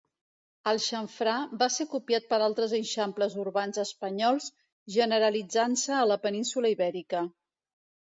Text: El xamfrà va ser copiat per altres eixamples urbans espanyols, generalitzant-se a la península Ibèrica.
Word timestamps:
El 0.69 0.79
xamfrà 0.83 1.33
va 1.63 1.65
ser 1.73 1.85
copiat 1.91 2.23
per 2.31 2.39
altres 2.45 2.73
eixamples 2.77 3.35
urbans 3.43 3.81
espanyols, 3.83 4.47
generalitzant-se 4.95 5.95
a 5.99 6.09
la 6.13 6.19
península 6.25 6.73
Ibèrica. 6.77 7.23